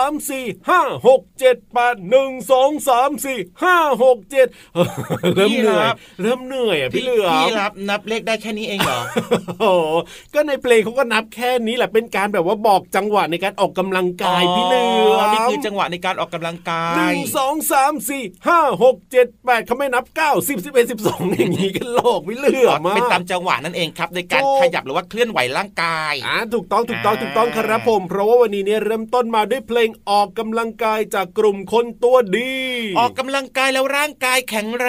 [0.00, 4.46] ามสี่ห้าหกเจ็ดแปดหนึ่งสองสามสี่ห้าหกเจ็ด
[5.36, 5.86] เริ่มเหนื่อย
[6.22, 9.00] เริ่มเหนื่อยอะพี่เหลือมพี่รับนับเลขได้แค่นี้เองเหรอ
[9.60, 9.92] โอ้โห
[10.34, 14.84] ก็ในเพลงเขาก็นับแค่นี้แหละเป็นการแบบว่าบอกจังหวะในการออกกำลังกายพี่เหลื
[15.16, 32.54] อมนี่คือจังหวะในการออกกำลังกาหนึ่ยงสองสามสี่ห้าหกเจ็ดแปดเขาไม่นับเก้าสิบสิบเอ็ดสิบสองอย่างนี้กันโลกพี่เหลือมเป็นอะตามจังหวะนั่นเองครับ ในการถูกขยับหรือว่าเคลื่อนไหวร่างกายอ่าถูกต้องถูกต้องถูกต้องครับผมเพราะว่าวันนี้เนี่ยเริ่มต้นมาด้วยเพลงออกกำลังกายจากกลุ่มคนตัวดี
[32.98, 34.88] ออกกำลังกายแล้วร่างกายแข็งแร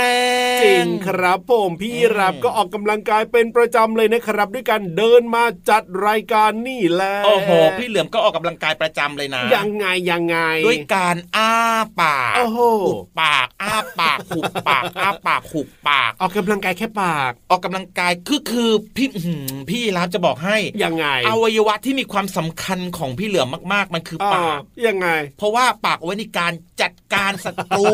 [0.58, 10.38] ง จริงครับผมพี่รับก็ออกกำลังกายเป็นประจำเลยนะครับ ด้วยการเดินมาจัดรายการนี่แหละโอ้โหพี่เหลือมก็ออกกำลังกายประจำเลยนะ ยังไงยังไง
[10.68, 11.54] ด้วยการอ้า
[12.02, 25.08] ปากโอ้โหหุบปากอ้าปากหุบปากอ้าปากหุบปาก ออกกำลังกายแค่ปาก ออกกำลังกายคือคือพี่อื้อหือพี่รับจะบอกให้ยังไงอวัยวะที่มีความสำคัญของพี่เหลือมมาก ๆ มันคือปากอ่ยังไง
[25.38, 27.86] เพราะว่าปากเอาไว้ในการจัดการศัตรู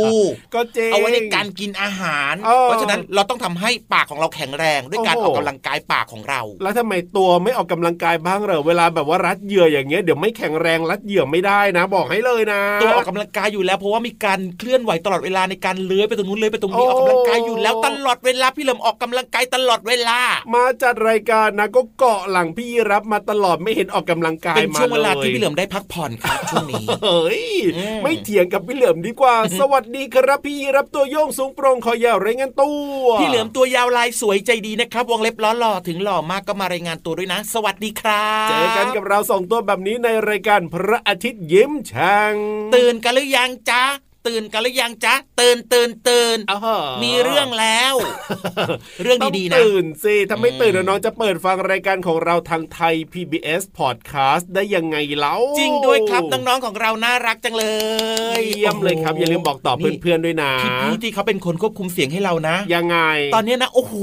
[0.54, 20.20] ก็เจ๊งเอาไว้ในการกินอาหารเออเพราะฉะนั้นเราต้องทำให้ปากของเราแข็งแรงด้วยการโอ้อโหอกกำลังกายปากของเรา แล้วทำไมตัวไม่ออกกำลังกายบ้างเหรอเวลาแบบว่ารัดเหยื่ออย่างเงี้ยเดี๋ยวไม่แข็งแรงรัดเหยื่อไม่ได้นะ บอกให้เลยนะ ตัวออกกำลังกายอยู่แล้วเพราะว่ามีการเคลื่อนไหวตลอดเวลาในการเลื้อยไปตรงนู้นเลื้อยไปตรงนี้โอ้ออกกำลังกายอยู่แล้วตลอดเวลาพี่เหลิมออกกำลังกายตลอดเวลา
[20.56, 27.44] มาจัดรายการนะก็เกาะหลังพี่รับมาตลอดไม่เห็นออกกำลังกายเป็นมาช่วงเวลาเลยที่พี่เหลิมได้พักผ่อนครับช่วงนี้เฮ้ย
[27.78, 42.36] อืมไม่เถียงกับพี่เหลือมดีกว่า สวัสดีครับพี่รับตัวโยงสูงโปร่งคอยาวรายงานตัว พี่เหลิมตัวยาวลายสวยใจดีนะครับ วงเล็บล้อหล่อถึงหล่อมากก็มารายงานตัวด้วยนะ สวัสดีครับเจอกันกับเราสองตัวแบบนี้ในรายการพระอาทิตย์ยิ้มช่าง
[42.76, 43.84] ตื่นกันหรือยังจ๊ะ
[44.30, 46.62] ตื่นกันหรือยังจ๊ะตื่นตื่นตื่นอ้าว
[47.04, 47.94] มีเรื่องแล้ว
[49.04, 57.66] เรื่องดีๆต้นะตื่นสิถ้าไม่อืมตื่นน้องๆจะเปิดฟังรายการของเราทางไทย PBS Podcast ได้ยังไงเล่าจริงด้วยครับน้องๆของเราน่ารักจังเล
[58.40, 62.98] ยเยี่ยมเลยครับอย่าลืมบอกต่อเพื่อนๆด้วยนะพี่พี่ๆที่เขาเป็นคนควบคุมเสียงให้เรานะ ยังไง
[63.36, 63.94] ตอนเนี้ยนะโอ้โห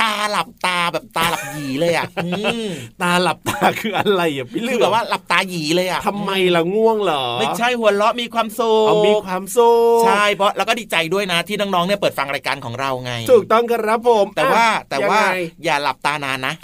[0.00, 2.30] ตาหลับตาแบบตาหลับหยีเลยอะอื
[2.64, 2.66] ม
[3.02, 9.72] ตาหลับตาคืออะไรอะพี่เหลืคืออแบบว่าหลับตาหยีเลยอะทำไมล่ะง่วงเหรอไม่ใช่หัวเราะมีความสุขเอามีความสุ
[10.04, 16.54] ใช่เพราะแล้วก็ดีใจด้วยนะที่น้องๆเนี่ยเปิดฟังรายการของเราไง ถูกต้องครับผม แต่ว่าอะแต่ว่ายังไงอย่าหลับตานานนะ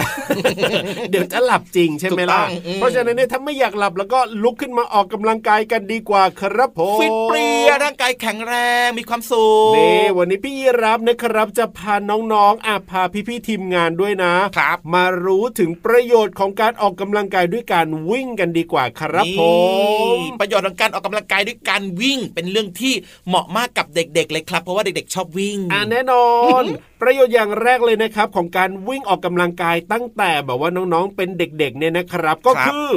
[1.10, 8.54] เดี๋ยวจะหลับจริงใช่ไหมล่ะถูกต้องอืมเพราะฉะนั้นเนี่ยถ้าไม่อยากหลับแล้วก็ลุกขึ้นมาออกกำลังกายกันดีกว่าครับผมฟิตเปรี้ยร่างกายแข็งแร
[8.84, 19.42] งมีความสุขนี่วันนี้พี่ยีรับนะครับจะพาน้องๆอะพาพี่ๆทีมงานด้วยนะครับ มารู้ถึงประโยชน์ของการออกกำลังกายด้วยการวิ่งกันดีกว่าครับผ
[20.14, 22.91] มนี่ประโยชน์ของการออกกำลังกายด้วยการวิ่งเป็นเรื่องที่
[23.28, 26.26] เหมาะมากกับเด็ก ๆ เลยครับ เพราะว่าเด็กๆ ชอบวิ่งอ่าแน่นอ
[26.62, 26.64] น
[27.02, 32.88] ประโยชน์อย่างแรกเลยนะครับ ของการวิ่งออกกำลังกายตั้งแต่แบบว่าน้องๆเป็นเด็กๆเนี่ยนะครับ ก็ครับคือ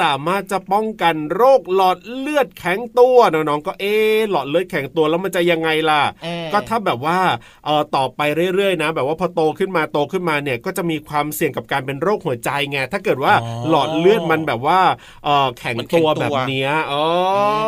[0.00, 7.18] สามารถจะป้องกันโรคหลอดเลือดแข็งตัวน้องๆก็เอ๊ะหลอดเลือดแข็งตัวแล้วมันจะยังไงล่ะอืมก็ถ้าแบบว่า
[7.64, 8.20] เออต่อไป
[8.54, 14.80] เรื่อยๆนะ แบบว่าพอโตขึ้นมาโตขึ้นมาเนี่ยก็จะมีความเสี่ยงกับการเป็นโรคหัวใจไงถ้าเกิดว่าอ๋อหลอดเลือดมันแบบว่า
[15.24, 17.04] เออแข็งมันแข็งตัวตัวแบบเนี้ยอ๋อ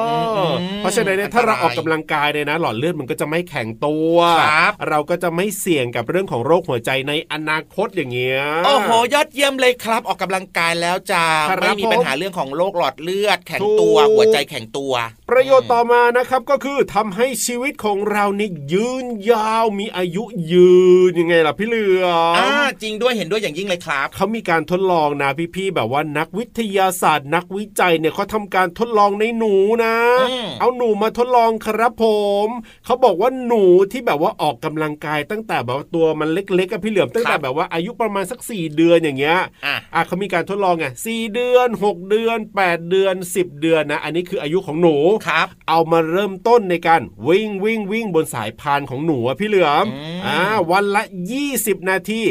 [0.09, 14.93] อมอืมเพราะฉะนั้นเนี่ยถ้าเราอันตรายออกกำลังกายเนี่ยนะ หลอดเลือดมันก็จะไม่แข็งตัวครับเราก็จะไม่เสี่ยงกับเรื่องของโรคหัวใจในอนาคตอย่างเงี้ยโอ้โหยอดเยี่ยมเลยครับ ออกกำลังกายแล้วจะครับไม่มีปัญหาเรื่องของโรคหลอดเลือด แข็งตัวถูกหัวใจแข็งตัว
[15.31, 20.77] ประโยชน์ต่อมานะครับก็คือทำให้ชีวิตของเรานี่ยืนยาวมีอายุยื
[21.09, 22.51] นยังไงล่ะพี่เหลือมอ่า
[22.83, 29.95] จริงด้วยเห็นด้วยอย่างยิ่งเลยครับเขามีการทดลองนะพี่ๆแบบว่านักวิทยาศาสตร์ นักวิจัยเนี่ยเขาทำการทดลองในหนูนะ
[30.31, 32.07] อืมเอาหนูมาทดลองครับผ
[32.47, 32.49] ม
[32.85, 44.97] เขาบอกว่าหนูที่แบบว่าออกกำลังกายตั้งแต่แบบว่าตัวมันเล็กๆกับพี่เหลือมตั้งแต่แบบว่าอายุประมาณสัก 4 เดือนอย่างเงี้ยอะอะเขามีการทดลองไงสี่เดือน 6 เดือน 8 เดือน 10 เดือนนะ อันนี้คืออายุของหนู
[45.27, 50.39] ครับ เอามาเริ่มต้นในการวิ่งวิ่งวิ่งบนสายพานของหนูอะพี่เหลือมอืมอ่า
[50.71, 51.03] วันละ
[51.47, 52.23] 20 นาที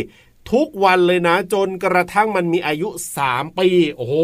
[0.53, 2.89] ทุกวันเลยนะจนกระทั่งมันมีอายุ
[3.23, 4.15] 3 ปี โอ้โห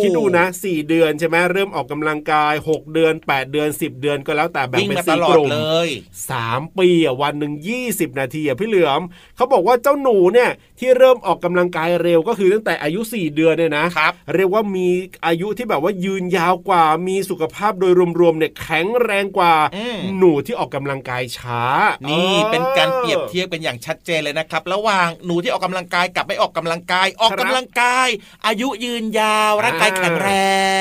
[0.00, 5.88] คิดดูนะ 4 เดือนใช่ไหมเริ่มออกกำลังกาย 6 เดือน 8 เดือน 10 เดือนก็แล้วแต่แบ่งวิ่งเป็นมาตสี่ลอกดลุ่มเลย
[6.30, 7.52] สามปีอะวันหนึ่ง
[7.86, 9.00] 20 นาทีอะพี่เหลือม
[9.36, 14.88] เขาบอกว่าเจ้าหนูเนี่ย ที่เริ่มออกกำลังกายเร็วก็คือตั้งแต่อายุ 4 เดือนเนี่ยนะครับเรียกว่ามี
[15.26, 21.62] อายุที่แบบว่ายืนยาวกว่า มีสุขภาพโดยรวมๆเนี่ยแข็งแรงกว่าอืมหนูที่ออกกำลังกายช้า
[22.10, 28.08] นี่นี่เป็นการเปรียบเทียบเป็นอย่างชัดเจนเลยนะครับ ระหว่างหนูที่ออกกำลังกายกับไม่ออกกำลังกาย ออกกำลังกาย
[28.46, 30.30] อายุยืนยาวร่างกายแข็งแร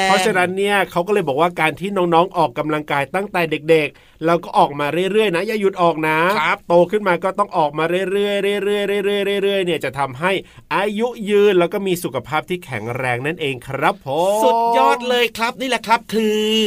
[0.05, 10.31] ง เพราะฉะนั้นเนี่ยเขาก็เลยบอกว่าการที่น้องๆออกกำลังกายตั้งแต่เด็กๆแล้วก็ออกมาเรื่อยๆนะอย่าหยุดออกนะครับโตขึ้นมาก็ต้องออกมาเรื่อยๆเรื่อยๆเรื่อยๆเรื่อยๆเนี่ยจะะทำให้
[10.75, 14.07] อายุยืนแล้วก็มีสุขภาพที่แข็งแรงนั่นเองครับผ
[14.37, 16.59] อืมสุดยอดเลยครับนี่แหละครับคือ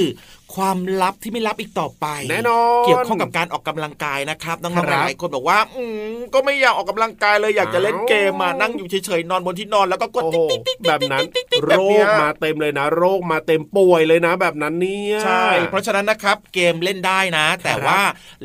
[0.55, 18.01] ความลับที่ไม่ลับอีกต่อไป แน่นอนเกี่ยวข้องกับการออกกำลังกายนะครับน้องๆครับหลายๆคนบอกว่าอืมก็ไม่อยากออกกำลังกายเลยอยากจะเล่นเกมมาอ้าวนั่งอยู่เฉยๆนอนบนที่นอนแล้วก็กดโอ้โหติ๊กติ๊กติ๊กแบบนั้นติ๊กติ๊กโรแบบเนี้ยมาเต็มเลยนะ โรคมาเต็มป่วยเลยนะ แบบนั้นเนี่ยใช่ เพราะฉะนั้นนะครับเกมเล่นได้นะ แต่ว่า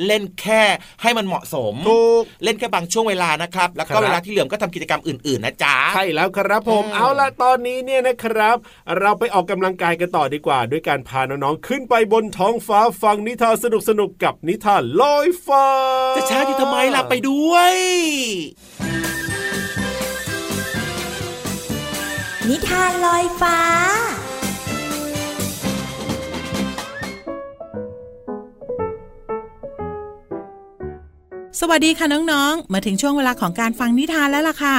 [0.06, 0.64] เล่นแค่
[1.02, 8.58] ให้มันเหมาะสมถูกเล่นแค่บางช่วงเวลานะครับ แล้วก็รับเวลาที่เหลือก็ทำกิจกรรมอื่นๆนะจ๊ะใช่แล้วครับผมอืมเอาละตอนนี้เนี่ยนะครับ
[9.00, 13.66] เราไปออกกำลังกายกันต่อดีกว่า ด้วยการพาน้องๆขึ้นไปบนท้องฟ้าฟังนิทานส
[14.00, 15.68] นุกๆกับนิทานลอยฟ้า
[16.16, 17.76] จะช้าอยู่ทำไมล่ะไปด้วย
[22.50, 23.58] นิทานลอยฟ้า
[31.60, 34.78] สวัสดีค่ะน้องๆ มาถึงช่วงเวลาของการฟังนิทานแล้วล่ะค่ะ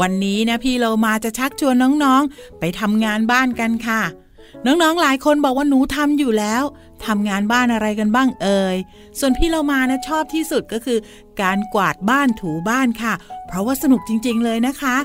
[0.00, 4.02] วันนี้นะพี่เรามาจะชักชวนน้องๆ ไปทำงานบ้านกันค่ะ
[4.64, 6.62] น้องๆหลายคนบอกว่าหนูทำอยู่แล้ว
[7.06, 8.76] ทำงานบ้านอะไรกันบ้างเอ่ย
[9.18, 10.98] ส่วนพี่เรามานะชอบที่สุดก็คือ
[11.42, 13.14] การกวาดบ้านถูบ้านค่ะ
[13.46, 14.96] เพราะว่าสนุกจริง ๆ เลยนะคะ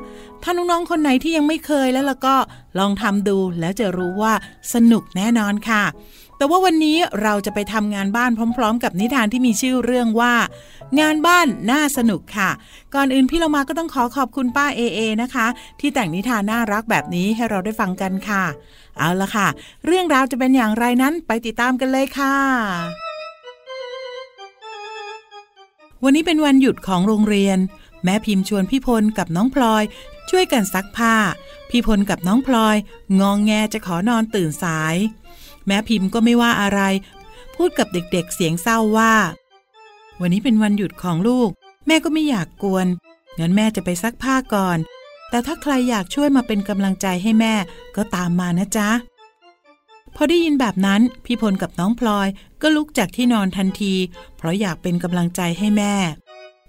[0.44, 2.36] ถ้าน้องๆคนไหนที่ยังไม่เคยแล้วล่ะก็
[2.80, 4.34] ลองทำดูแล้วจะรู้ว่า
[4.74, 5.84] สนุกแน่นอนค่ะ
[6.42, 10.34] แต่ว่าวันนี้เราจะไปทำงานบ้านพร้อม ๆ กับนิทานที่มีชื่อเรื่องว่า
[11.00, 12.50] งานบ้านน่าสนุกค่ะ
[12.96, 15.48] ก่อนอื่นพี่เรามาก็ต้องขอขอบคุณป้าเอเอนะคะ
[15.80, 18.44] ที่แต่งนิทานน่ารักแบบนี้ให้เราได้ฟังกันค่ะ
[18.98, 19.48] เอาละค่ะ
[19.86, 22.36] เรื่องราวจะเป็นอย่างไรนั้นไปติดตามกันเลยค่ะ
[26.04, 27.58] วันนี้เป็นวันหยุดของโรงเรียน
[28.04, 29.84] แม่พิมพ์ชวนพี่พลกับน้องพลอย
[30.30, 31.16] ช่วยกันซักผ้า
[31.70, 32.76] พี่พลกับน้องพลอย
[33.20, 34.98] งองแงจะขอนอนตื่นสาย
[35.68, 36.82] แม่พิมพ์ก็ไม่ว่าอะไร
[37.56, 39.14] พูดกับเด็กๆเสียงเศร้าว่า
[40.22, 41.50] วันนี้เป็นวันหยุดของลูก
[41.88, 42.88] แม่ก็ไม่อยากกวน
[43.40, 44.78] งั้นแม่จะไปซักผ้าก่อน
[45.30, 47.54] แต่ถ้าใครอยากช่วยมาเป็นกำลังใจให้แม่
[47.96, 48.90] ก็ตามมานะจ๊ะ
[50.16, 52.28] พอได้ยินแบบนั้นพี่พลกับน้องพลอย
[52.62, 53.94] ก็ลุกจากที่นอนทันที
[54.38, 55.96] เพราะอยากเป็นกำลังใจให้แม่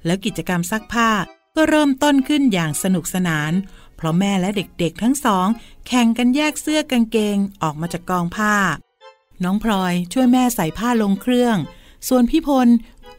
[0.04, 1.10] แล้วกิจกรรมซักผ้า
[1.56, 3.52] ก็เริ่มต้นขึ้นอย่างสนุกสนาน
[4.02, 5.46] เพราะแม่และเด็กๆทั้งสอง
[5.86, 8.54] แข่งกันแยกเสื้อกางเกงออกมาจากกองผ้า
[9.44, 11.56] น้องพลอยช่วยแม่ใส่ผ้าลงเครื่อง
[12.08, 12.68] ส่วนพี่พล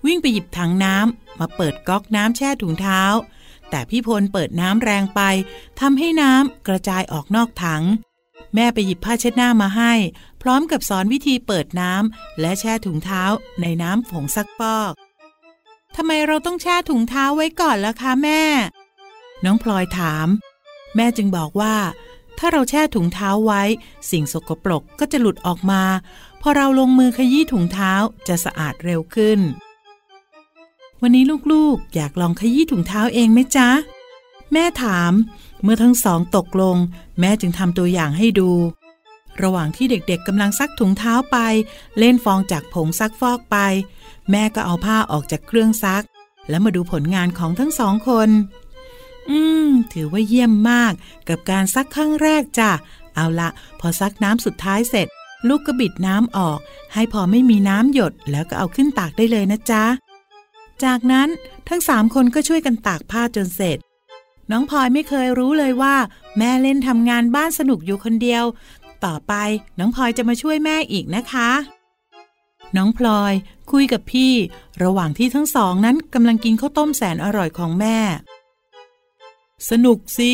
[0.05, 3.01] วิ่งไปหยิบถังน้ำมาเปิดก๊อกน้ำแช่ถุงเท้า
[3.69, 5.21] แต่พี่พลเปิดน้ำแรงไป
[5.79, 7.83] ทำให้น้ำกระจายออกนอกถัง
[8.55, 9.93] แม่ไปหยิบผ้าเช็ดหน้ามาให้
[10.41, 13.23] พร้อมกับสอนวิธีเปิดน้ำและแช่ถุงเท้า
[13.61, 14.93] ในน้ำผงซักฟอก
[15.95, 18.43] ทำไมเราต้องแช่ถุงเท้าไว้ก่อนล่ะคะแม่
[19.45, 20.27] น้องพลอยถาม
[20.95, 21.75] แม่จึงบอกว่า
[22.38, 23.63] ถ้าเราแช่ถุงเท้าไว้
[24.12, 25.83] สิ่งสกปรกก็จะหลุดออกมา
[26.41, 27.93] พอเราลงมือขยี้ถุงเท้า
[28.27, 29.39] จะสะอาดเร็วขึ้น
[31.01, 33.69] วันนี้ลูกๆ อยากลองขยี้ถุงเท้าเองไหมจ๊ะ
[34.53, 35.13] แม่ถาม
[35.63, 36.77] เมื่อทั้งสองตกลง
[37.19, 38.51] แม่จึงทำตัวอย่างให้ดู
[39.41, 41.38] ระหว่างที่เด็กๆกำลังซักถุงเท้าไป
[42.00, 43.57] เล่นฟองจากผงซักฟอกไป
[44.31, 46.03] แม่ก็เอาผ้าออกจากเครื่องซัก
[46.50, 48.29] แล้วมาดูผลงานของทั้งสองคน
[49.29, 50.93] อืม ถือว่าเยี่ยมมาก
[51.29, 52.71] กับการซักครั้งแรกจ้ะ
[53.15, 53.49] เอาละ
[53.79, 55.07] พอซักน้ำสุดท้ายเสร็จ
[55.47, 56.59] ลูกก็บิดน้ำออก
[56.93, 59.85] ให้พอไม่มีน้ำหยดแล้วก็เอาขึ้นตากได้เลยนะจ๊ะ
[60.83, 61.29] จากนั้น
[61.69, 63.77] ทั้งสามคนก็ช่วยกันตากผ้าจนเสร็จ
[64.51, 65.95] น้องพลอยไม่เคยรู้เลยว่า
[66.37, 68.43] แม่เล่นทำงานบ้านสนุกอยู่คนเดียว
[69.05, 69.33] ต่อไป
[69.79, 71.49] น้องพลอยจะมาช่วยแม่อีกนะคะ
[72.77, 73.33] น้องพลอย
[73.71, 74.33] คุยกับพี่
[74.83, 77.97] ระหว่างที่ทั้งสองนั้นกำลังกินข้าวต้มแสนอร่อยของแม่
[79.69, 80.31] สนุกสิ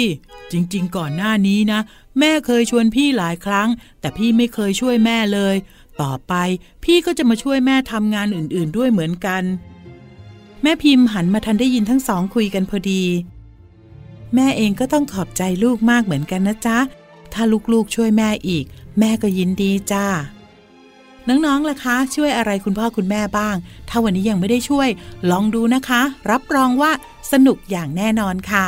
[0.52, 1.80] จริงๆ ก่อนหน้านี้นะ
[2.20, 5.56] แม่เคยชวนพี่หลายครั้ง แต่พี่ไม่เคยช่วยแม่เลย
[6.02, 6.34] ต่อไป
[6.84, 9.44] พี่ก็จะมาช่วยแม่ทำงานอื่นๆ ด้วยเหมือนกัน
[10.64, 13.04] แม่พิมพ์หันมาทันได้ยินทั้งสองคุยกันพอดี
[14.36, 16.78] แม่เองก็ต้องขอบใจลูกมากเหมือนกันนะจ๊ะ
[17.34, 18.66] ถ้าลูกๆช่วยแม่อีก
[19.00, 20.06] แม่ก็ยินดีจ้า
[21.28, 23.56] น้องๆล่ะคะ ช่วยอะไรคุณพ่อคุณแม่บ้าง
[23.90, 24.90] ถ้าวันนี้ยังไม่ได้ช่วย
[25.32, 26.92] ลองดูนะคะ รับรองว่า
[27.32, 28.68] สนุกอย่างแน่นอนค่ะ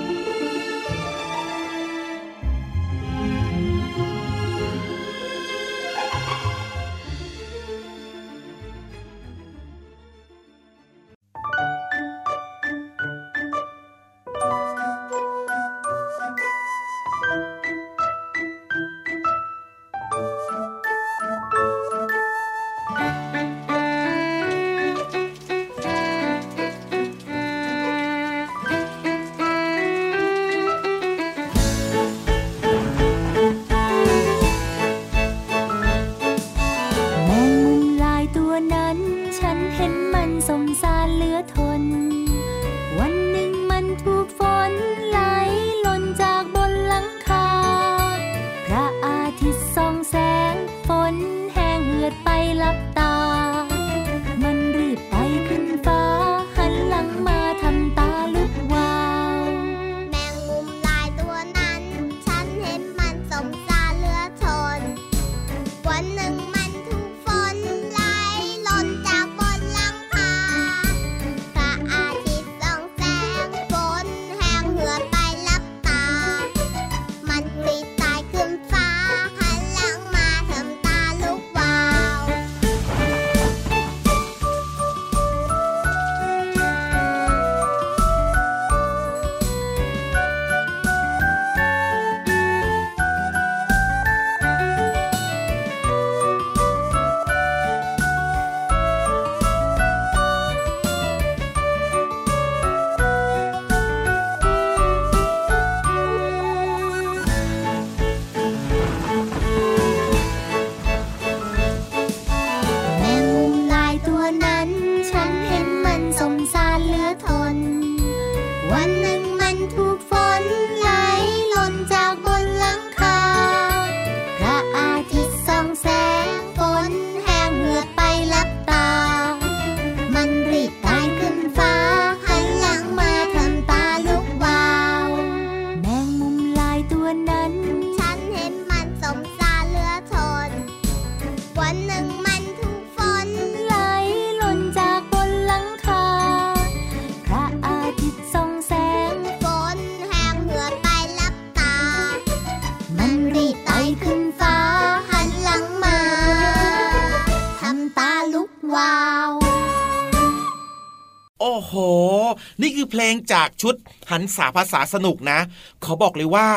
[162.61, 163.75] นี่คือเพลงจากชุด
[164.11, 165.39] หันษาภาษาสนุกนะ
[165.83, 166.47] ขอบอกเลยว่า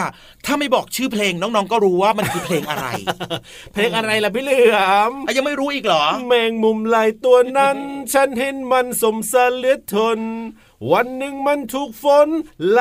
[0.44, 2.86] ถ้าไม่บอกชื่อเพลงน้องๆก็รู้ว่ามันคือเพลงอะไร
[3.72, 4.78] เพลงอะไรล่ะพี่เหลือ
[5.10, 7.78] มอะยังไม่รู้อีกเหรอ แมงมุมลายตัวนั้น
[8.12, 10.20] ฉันเห็นมันสมสารเหลือทน
[10.92, 12.28] วันหนึ่งมันถูกฝน
[12.68, 12.80] ไหล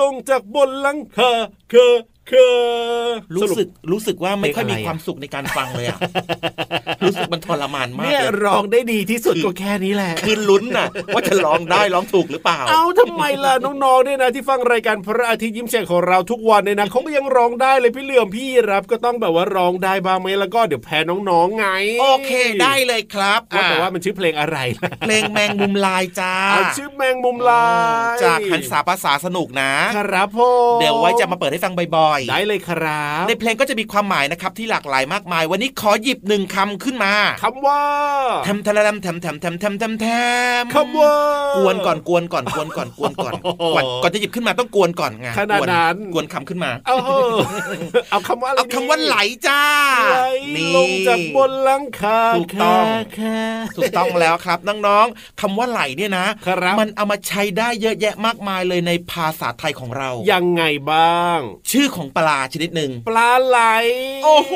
[0.00, 1.32] ลงจากบนหลังคา
[1.70, 5.98] เคอเคอรู้สึกรู้สึกว่าไม่ค่อยเพลมีงอะไรอะความสุขในการฟังเลยอะ
[7.04, 20.98] รู้สึกมันทรมานมากเนี่ยเลยร้องได้ดีที่สุดก็แค่นี้แหละคือลุ้นน่ะ ว่าจะร้องได้ร้องถูกหรือเปล่า เอาทำไมล่ะน้องๆเนี่ยนะที่ฟังรายการพระอาทิตย์ยิ้มแฉ่งของเราทุกวันเนี่ยนะเขาก็ยังร้องได้เลยพี่เหลื่อมพี่รับก็ต้องแบบว่าร้องได้บ้างไหมแล้วก็เดี๋ยวแพ้
[21.30, 21.66] น้องๆไง
[22.00, 22.32] โอเค
[22.62, 27.66] ได้เลยครับว่าแต่อะว่ามันชื่อเพลงอะไรล่ะเพลงแมงมุมลายจ้าเอาชื่อแมงมุมลา
[28.14, 30.40] ย จากหันษาภาษาสนุกนะครับผ
[30.76, 37.12] มเดี๋ยวไว้จะมาเปิดให้ฟังบ่อยๆได้เลยครับ ในเพลงก็จะมีความหมายนะครับที่หลากหลายมากมาย วันนี้ขอหยิบหนึ่งคำขึ้นมา
[37.42, 37.82] คำว่า
[38.44, 40.06] แทมทะลำแทมแทมแทมแทมแทมแท
[40.62, 41.14] มคำว่า
[41.56, 49.62] กวนก่อนกวนก่อนกวนก่อนกวนก่อนโอ้โหก่อนก่อนจะหยิบขึ้นมาต้องกวนก่อนไงขนาดนั้นกวนกวนคำขึ้นมา เอาเหอะเอาคำว่าอะไรเอาคำว่าไหลจ้า
[50.10, 50.20] ไหล
[50.56, 52.84] นี่ลงจากบนหลังคาถูกต้อง
[53.14, 53.40] แค่
[53.76, 60.62] ถูกต้องแล้วครับน้องๆคำว่าไหลเนี่ยนะครับมันเอามาใช้ได้เยอะแยะมากมายเลยในภาษาไทยของเรา ยังไง
[60.92, 61.38] บ้าง
[61.70, 63.58] ชื่อของปลาชนิดหนึ่งปลาไหล
[64.24, 64.54] โอ้โห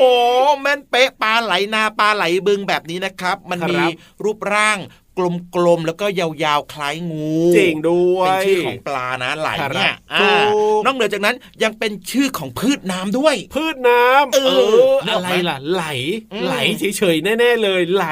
[0.60, 3.84] แม่นเป๊ะปลาไหลนาปลาไหลบึงแบบนี้นะครับ มันครับมี
[4.24, 4.78] รูปร่าง
[5.18, 14.38] กลมๆแล้วก็ยาวๆคล้ายงูจริงด้วยเป็นชื่อของปลานะไหลเนี่ยครับอ่าถูกนอกเหนือจากนั้นยังเป็นชื่อของพืชน้ำด้วย พืชน้ำเอ
[14.92, 15.84] อนึกออะอกไหไรมล่ะ ไหล
[16.32, 18.06] อืมไหลเฉยๆแน่ ๆ เลย ไหล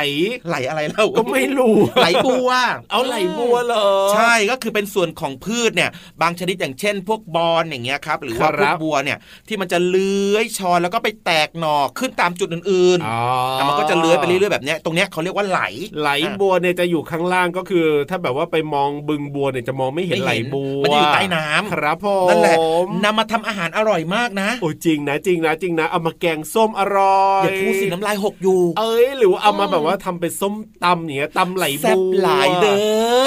[0.48, 2.50] ไหลอะไรเล่าก็ไม่รู้ไหลบัว
[2.90, 5.90] เอาไหลบัวเหรอใช่ก็คือเป็นส่วนของพืชเนี่ย
[6.22, 9.18] บางชนิดอย่างเช่น พวกบอนอย่างเงี้ยครับ หรือว่าคพรัวบกบัวเนี่ย
[9.48, 15.60] ที่มันจะเลื้อยชอนแล้วก็ไปแตกหน่อขึ้นตามจุดอื่นอ๋อๆแต่มันก็จะเลื้อยไปเรื่อยๆแบบเนี้ยตรงเนี้ยเขาเรียกว่าไหล
[16.00, 22.56] ไหลบัวเนี่ยจะอยู่ข้างล่างก็คือ ถ้าแบบว่าไปมองบึงบัวเนี่ยจะมองไม่เห็นไม่ไหลเห็นบัวมันจะอยู่ใต้น้ำครับผมนั่นแหละ
[23.04, 32.72] นำมาทำอาหารอร่อยมากนะโอ้จริงนะจริงนะจริงนะเอามาแกงส้มอร่อยอย่าพูดสิน้ำลายหกอยู่ เอ้ยหรือว่าเอามาแบบว่าทำเป็นส้มตำอย่างเงี้ยตำไหลบัวแซ่บหลายเด้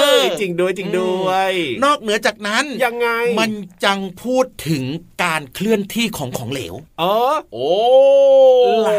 [0.00, 1.52] เอ้อยจริงด้วยจริงด้วย
[1.84, 3.08] นอกเหนือจากนั้นยังไง
[3.38, 3.50] มัน
[3.84, 4.84] จังพูดถึง
[5.24, 7.70] การเคลื่อนที่ของของเหลว เออโอ้
[8.82, 8.90] ไหล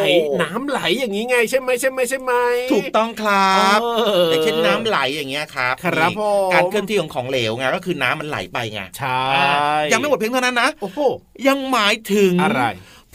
[0.42, 2.34] น้ำไหลอย่างนี้ไงใช่ไหมใช่ไหมใช่ไหม
[2.74, 11.00] ถูกต้องครับเอออย่างเช่นน้ำไหลอย่างเงี้ยครับครับนี่ผมการเคลื่อนที่ของของเหลวไงก็คือน้ำมันไหลไปไงใช่อ่ายังไม่หมดเพียงเท่านั้นนะโอ้โห
[11.48, 12.64] ยังหมายถึงอะไร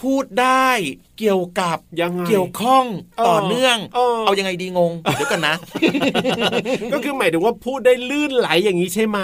[0.02, 0.68] พูดได้
[1.18, 2.84] เกี่ยวกับยังไงเกี่ยวข้อง
[3.18, 5.54] เออต่อเนื่องเออเอายังไงดีงงเดี๋ยวกันนะ
[6.92, 9.20] ก็คือหมายถึงว่าพูดได้ลื่นไหลอย่างนี้ใช่ไหม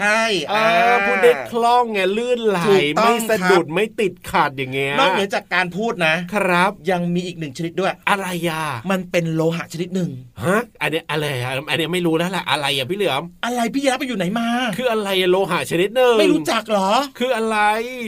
[0.00, 0.54] ใช่เอ
[0.90, 10.10] อพูดได้คล่องไงลื่นไหลถูกต้องไม่สะดุดครับไม่ติดขัดอย่างเงี้ยนอกเหนือจากการพูดนะ ครับยังมีอีกหนึ่งชนิดด้วย อะไรอะมันเป็นโลหะชนิดหนึ่ง
[10.44, 17.58] ฮะอันเนี้ยอะไรอะอันเนี้ยไม่รู้แล้วแหละอะไรอะพี่เหลือมอะไรพี่ยับไปอยู่ไหนมา คืออะไรอะโลหะชนิดหนึ่งไม่รู้จักเหรอ คืออะไร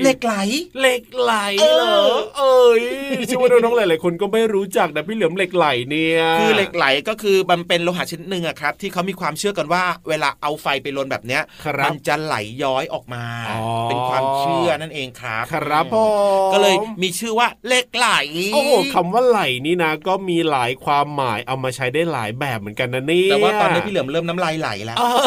[0.03, 0.35] เหล็กไหล
[0.81, 2.83] เหล็กไหลเออเหรอเอ้ย
[3.27, 15.96] เชื่อว่าน้องๆหลายๆคนก็ไม่รู้จักนะพี่เหลือมเหล็กไหลเนี่ยคือเหล็กไหลก็คือมันเป็นโลหะชนิดหนึ่งอะครับ ที่เขามีความเชื่อกันว่า เวลาเอาไฟไปลนแบบเนี้ยครับมันจะไหลย้อยออกมาอ๋อเป็นความเชื่อนั่นเองครับครับผ
[16.40, 18.09] มก็เลยมีชื่อว่าเหล็กไหล
[18.55, 25.24] โอ้โหคำว่าไหลนี่นะ ก็มีหลายความหมายเอามาใช้ได้หลายแบบเหมือนกันนะเนี่ยแต่ว่าตอนนี้พี่เหลือมเริ่มน้ำลายไหลแล้วเออ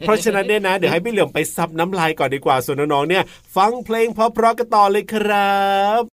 [0.00, 3.22] เพราะฉะนั้นเนี่ยนะเดี๋ยวให้พี่เหลือมไปซับน้ำลายก่อนดีกว่าส่วนน้องๆเนี่ย
[3.56, 5.56] ฟังเพลงเพราะๆกันต่อเลยครั
[6.00, 6.15] บ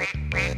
[0.00, 0.56] Bye.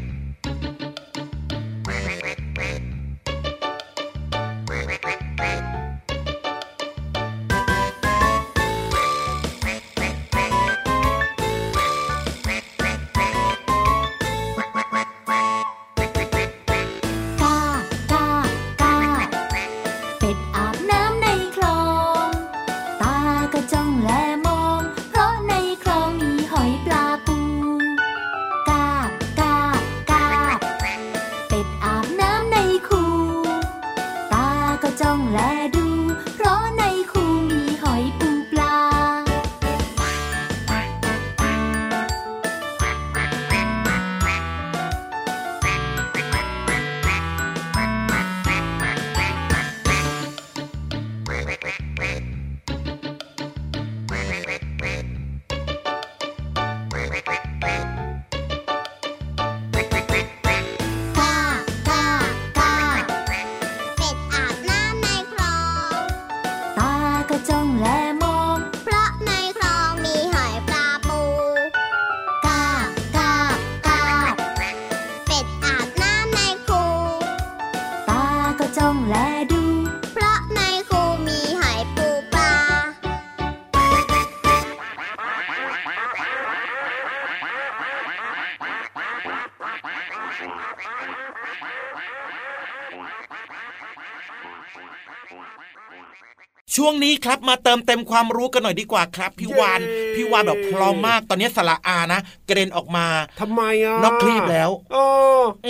[96.84, 103.06] ช่วงนี้ครับมาเติมเต็มความรู้กันหน่อยดีกว่าครับพี่วานเย้พี่วานแบบพร้อมมากตอนนี้สระอานะกระเด็นออกมา
[103.40, 105.04] ทำไมอะนอกคลีบแล้วโอ้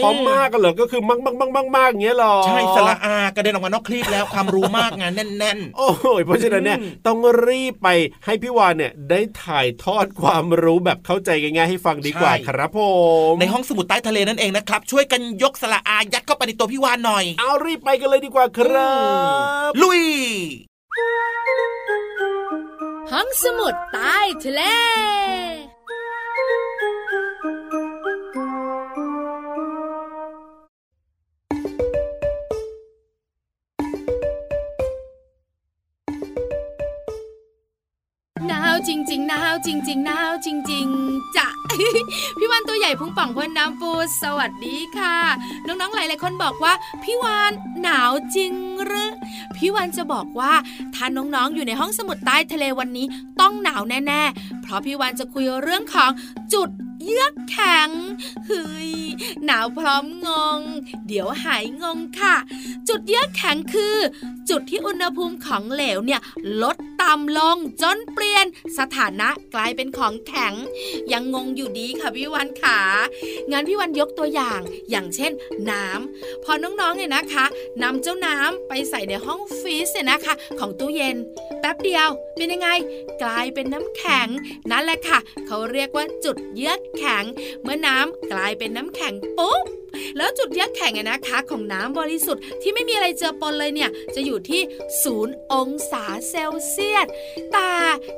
[0.02, 5.88] พร้อมมากกันเหรอก็คือมักมักมักมักมักอย่างเงี้ยเหรอใช่สระอากระเด็นออกมานอกคลีบแล้วความรู้มากงานแน่นโอ้
[6.20, 7.88] ยเพราะฉะนั้นเนี่ยต้องรีบไป
[8.24, 12.80] ให้พี่วานเนี่ยได้ถ่ายทอดความรู้แบบเข้าใจง่ายๆให้ฟังดีกว่าครับผ
[13.32, 18.92] มๆในห้องสมุดใต้ทะเลนั่นเองนะครับช่วยกันยกสระอายัดเข้าไปในตัวพี่วานหน่อย เอารีบไปกันเลยดีกว่าครั
[19.68, 20.02] บ ลุย
[23.10, 24.62] ห้องสมุดใต้ทะเล
[38.48, 41.48] หนาวจริงๆหนาวจริงๆหนาวจริง ๆจะ
[42.38, 43.90] พี่วานตัวใหญ่พุงป่องพ่นน้ำปู
[44.22, 45.16] สวัสดีค่ะ
[45.66, 47.52] น้องๆหลายๆคนบอกว่า พี่วาน
[47.82, 48.52] หนาวจริง
[48.84, 49.12] หรือ
[49.56, 50.52] พี่วานจะบอกว่า
[50.94, 53.06] ถ้าน้องๆอยู่ในห้องสมุดใต้ทะเลวันนี้
[53.40, 56.10] ต้องหนาวแน่ๆ เพราะพี่วานจะคุยเรื่องของ
[56.54, 56.68] จุด
[57.02, 57.90] เยือกแข็ง
[58.46, 58.92] เฮ้ย
[59.44, 60.60] หนาวพร้อมงง
[61.06, 62.36] เดี๋ยวหายงงค่ะ
[62.88, 63.96] จุดเยือกแข็งคือ
[64.50, 66.20] จุดที่อุณหภูมิของเหลวเนี่ย
[66.62, 68.46] ลดต่ำลงจนเปลี่ยน
[68.78, 70.54] สถานะกลายเป็นของแข็ง
[71.12, 72.80] ยังงงอยู่ดีค่ะพี่วันขา
[73.50, 74.60] งั้นพี่วันยกตัวอย่าง
[74.90, 75.32] อย่างเช่น
[75.70, 77.44] น้ำพอน้องๆเนี่ยนะคะ
[77.82, 81.16] นำเจ้าน้ำไปใส่ในห้องฟรีซเนี่ยนะคะ ของตู้เย็น
[81.60, 82.68] แป๊บเดียวเป็นยังไง
[83.22, 84.28] กลายเป็นน้ำแข็ง
[84.70, 87.24] นั่นแหละค่ะ เขาเรียกว่าจุดเยือกแข็ง
[87.62, 89.64] เมื่อน้ำกลายเป็นน้ำแข็งปุ๊บ
[90.16, 94.60] แล้วจุดเยือกแข็งนะคะ ของน้ำบริสุทธิ์ที่ไม่มีอะไรเจือปนเลยเนี่ยจะอยู่ที่
[95.02, 97.06] ศูนย์องศาเซลเซียส
[97.52, 97.70] แต่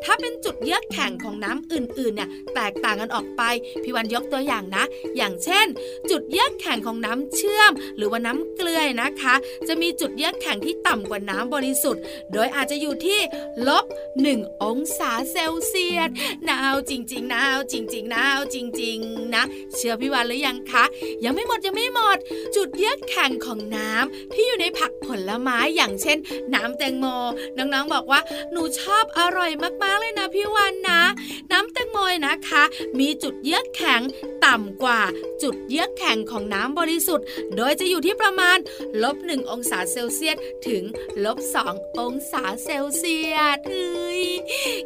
[0.04, 3.42] ถ้าเป็นจุดเยือกแข็งของน้ำอื่นๆเนี่ยแตกต่างกันออกไป
[3.82, 4.84] พี่วันยกตัวอย่างนะ
[5.16, 5.66] อย่างเช่น
[6.10, 9.34] จุดเยือกแข็งของน้ำเชื่อม หรือว่าน้ำเกลือนะคะ
[9.68, 13.20] จะมีจุดเยือกแข็งที่ต่ำกว่าน้ำบริสุทธิ์ โดยอาจจะอยู่ที่
[13.68, 13.84] ลบ
[14.24, 16.10] 1องศาเซลเซียส
[16.46, 19.44] หนาวจริงๆหนาวจริงๆหนาวจริง ๆ นะ
[19.76, 20.84] เชื่อพี่วันหรือยังคะ
[21.24, 22.18] ยังไม่หมดยังไม่หมด
[22.56, 26.18] จุดเยือกแข็งของน้ำที่อยู่ในผักผลไม้อย่างเช่น
[26.54, 27.06] น้ำแตงโม
[27.58, 28.20] น้องๆบอกว่า
[28.52, 29.50] หนูชอบอร่อย
[29.82, 31.02] มากๆเลยนะพี่วันนะ
[31.52, 32.62] น้ำแตงโมนะคะ
[32.98, 34.00] มีจุดเยือกแข็ง
[34.44, 35.00] ต่ำกว่า
[35.42, 38.58] จุดเยือกแข็งของน้ำบริสุทธิ์ โดยจะอยู่ที่ประมาณ
[39.02, 40.82] ลบหนึ่งองศาเซลเซียสถึง
[41.24, 44.24] ลบสององศาเซลเซียสเฮ้ย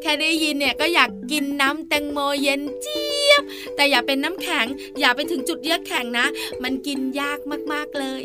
[0.01, 3.41] แค่ได้ยินเนี่ยก็อยากกินน้ำแตงโมเย็นจี๊ บ
[3.77, 4.67] แต่อย่าเป็นน้ำแข็ง
[5.01, 6.27] อย่าไปถึงจุดเยือกแข็งนะ
[6.63, 7.39] มันกินยาก
[7.73, 8.23] มากๆเลย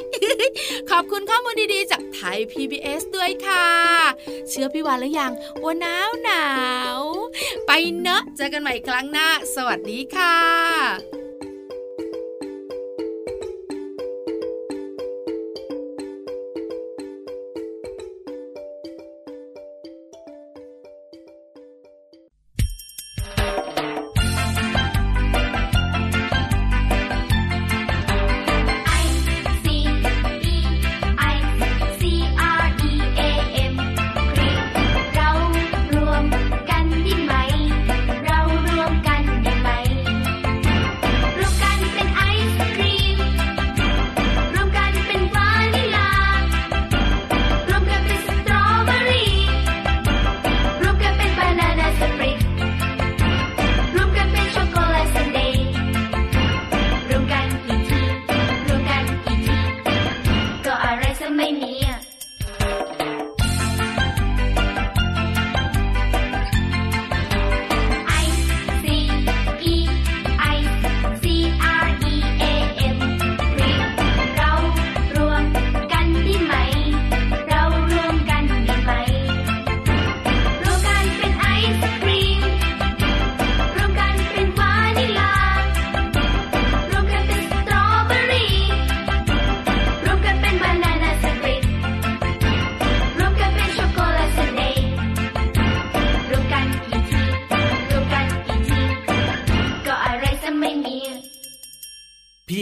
[0.89, 3.67] ขอบคุณข้อมูลดีๆ จากไทย PBS ด้วยค่ะ
[4.49, 5.32] เชื่อพี่วานหรือยัง
[5.63, 6.47] ว่าหนาวหนา
[6.97, 7.02] ว
[7.67, 7.71] ไป
[8.02, 11.22] เนอะเจอกันใหม่ครั้งหน้า สวัสดีค่ะ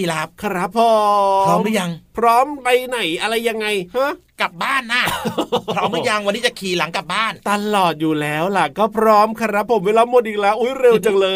[0.01, 0.89] พี่รับครับพอ
[1.47, 5.03] พร้อมหรือยังพร้อมไปไหนอะไรยังไงฮะกลับบ้านนะ
[5.75, 11.29] พร้อมหรือยังวันนี้จะขี่หลังกลับบ้าน ตลอดอยู่แล้วล่ะ ก็พร้อมครับผมเวลาหมดอีกแล้วอุ้ยเร็วจังเล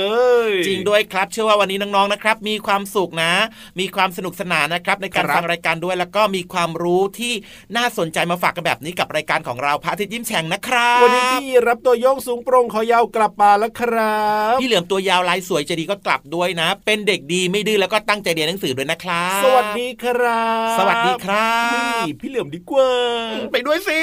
[0.47, 3.33] ย จริงด้วยครับ เชื่อว่าวันนี้น้องๆนะครับ มีความสุขนะ
[3.79, 7.33] มีความสนุกสนานนะครับ ในการครับฟังรายการด้วยแล้วก็มีความรู้ที่
[7.75, 14.19] น่าสนใจมาฝากกันแบบนี้กับรายการของเราพระอาทิตย์ยิ้มแฉ่งนะครับ วันนี้พี่รับตัวโยงสูงโปร่งคอยาวกลับมาแล้วครั
[14.53, 21.55] บพี่เหลือมตัวยาวลายสวยใจดีก็กลับด้วยนะ เป็นเด็กดีไม่ดื้อแล้วก็ตั้งใจเรียนหนังสือด้วยนะครับ สวัสดีครับสวัสดีครั
[22.01, 22.91] บพี่เหลือมดีกว่า
[23.51, 24.01] ไปด้วยสิ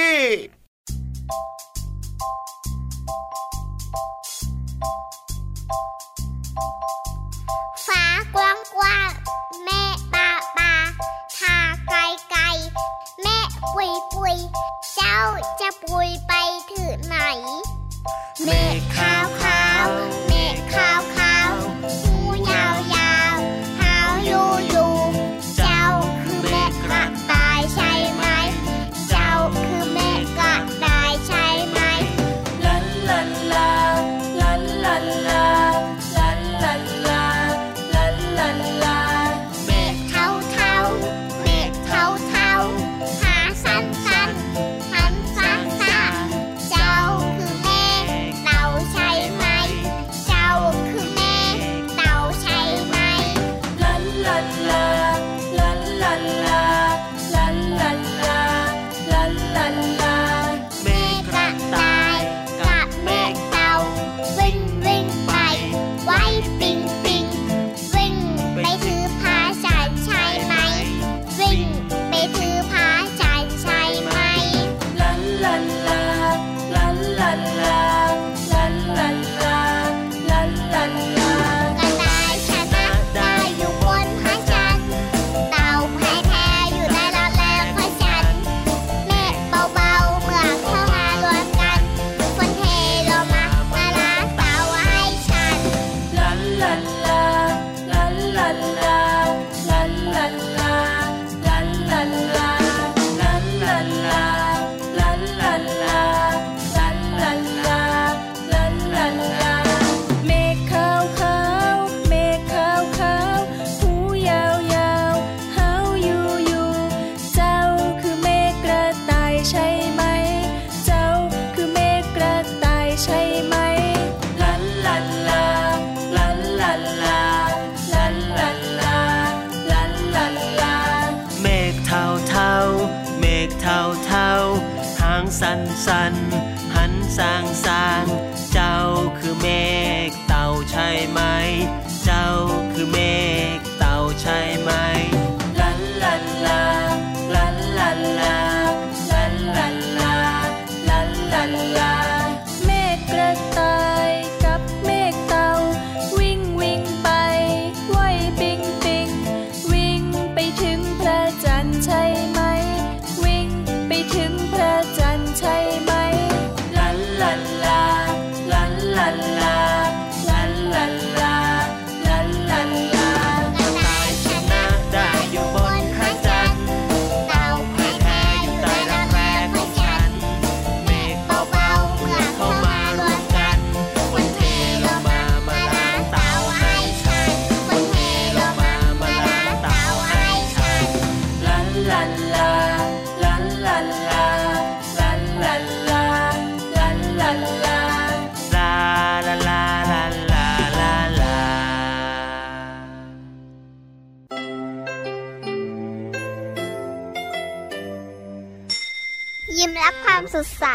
[210.44, 210.66] ดใส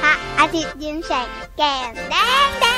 [0.00, 2.14] พระอาทิตย์ยิ้มแฉกแก้มแด
[2.46, 2.73] งแดง